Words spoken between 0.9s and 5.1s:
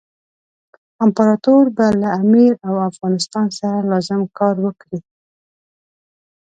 امپراطور به له امیر او افغانستان سره لازم کار وکړي.